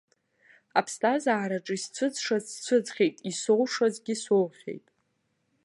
Аԥсҭазаараҿы 0.79 1.75
исцәыӡшаз 1.77 2.43
сцәыӡхьеит, 2.53 3.15
исоушазгьы 3.29 4.15
соухьеит. 4.23 4.85